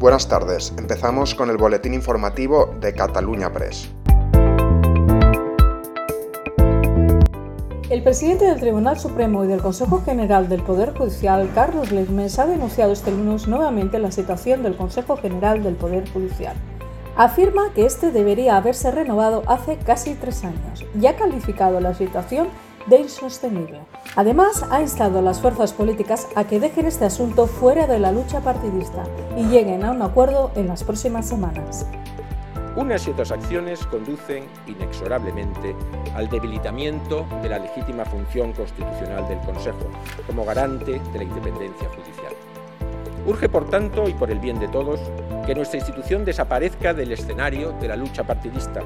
[0.00, 3.90] Buenas tardes, empezamos con el boletín informativo de Cataluña Press.
[7.90, 12.46] El presidente del Tribunal Supremo y del Consejo General del Poder Judicial, Carlos Lesmes, ha
[12.46, 16.56] denunciado este lunes nuevamente la situación del Consejo General del Poder Judicial.
[17.14, 22.48] Afirma que este debería haberse renovado hace casi tres años y ha calificado la situación
[22.86, 23.80] de insostenible.
[24.16, 28.12] Además, ha instado a las fuerzas políticas a que dejen este asunto fuera de la
[28.12, 29.04] lucha partidista
[29.36, 31.86] y lleguen a un acuerdo en las próximas semanas.
[32.76, 35.74] Unas y otras acciones conducen inexorablemente
[36.14, 39.90] al debilitamiento de la legítima función constitucional del Consejo
[40.26, 42.32] como garante de la independencia judicial.
[43.26, 45.00] Urge, por tanto, y por el bien de todos,
[45.46, 48.82] que nuestra institución desaparezca del escenario de la lucha partidista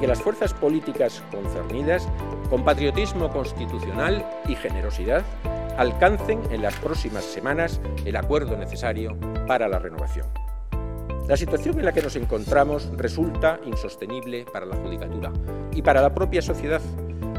[0.00, 2.08] que las fuerzas políticas concernidas,
[2.50, 5.22] con patriotismo constitucional y generosidad,
[5.76, 9.16] alcancen en las próximas semanas el acuerdo necesario
[9.46, 10.26] para la renovación.
[11.28, 15.32] La situación en la que nos encontramos resulta insostenible para la Judicatura
[15.72, 16.82] y para la propia sociedad,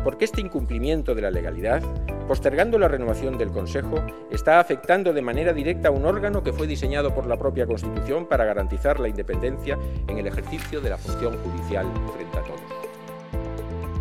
[0.03, 1.83] porque este incumplimiento de la legalidad
[2.27, 3.97] Postergando la renovación del Consejo,
[4.31, 8.25] está afectando de manera directa a un órgano que fue diseñado por la propia Constitución
[8.25, 12.85] para garantizar la independencia en el ejercicio de la función judicial frente a todos.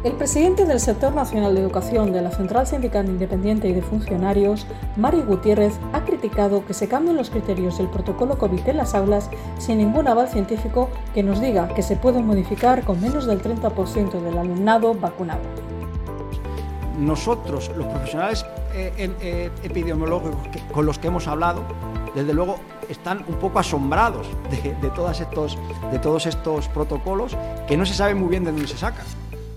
[0.05, 4.66] El presidente del Sector Nacional de Educación de la Central Sindical Independiente y de Funcionarios,
[4.97, 9.31] Mario Gutiérrez, ha criticado que se cambien los criterios del protocolo COVID en las aulas
[9.59, 14.20] sin ningún aval científico que nos diga que se pueden modificar con menos del 30%
[14.20, 15.64] del alumnado vacunado
[16.98, 20.37] nosotros, los profesionales eh, eh, epidemiológicos
[20.73, 21.62] con los que hemos hablado,
[22.14, 25.20] desde luego están un poco asombrados de, todos
[26.27, 29.06] estos, protocolos que no se sabe muy bien de dónde se sacan.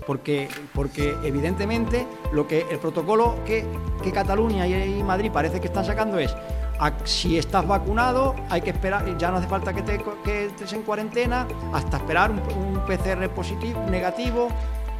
[0.06, 3.66] Porque, porque evidentemente lo que el protocolo que,
[4.12, 6.34] Cataluña y, Madrid parece que están sacando es
[7.04, 10.82] si estás vacunado, hay que esperar, ya no hace falta que, te, que estés en
[10.82, 14.48] cuarentena, hasta esperar un, un PCR positivo, negativo,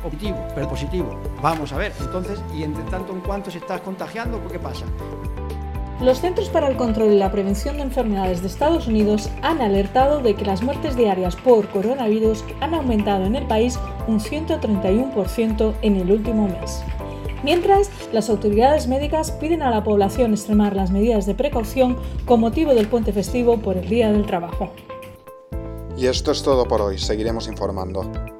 [0.02, 1.18] positivo, pero positivo.
[1.42, 4.86] Vamos a ver, entonces, y entre tanto en cuanto se está contagiando, ¿qué pasa?
[6.00, 10.20] Los Centros para el Control y la Prevención de Enfermedades de Estados Unidos han alertado
[10.20, 15.96] de que las muertes diarias por coronavirus han aumentado en el país un 131% en
[15.96, 16.84] el último mes.
[17.42, 22.74] Mientras, las autoridades médicas piden a la población extremar las medidas de precaución con motivo
[22.74, 24.70] del puente festivo por el Día del Trabajo.
[25.96, 28.37] Y esto es todo por hoy, seguiremos informando.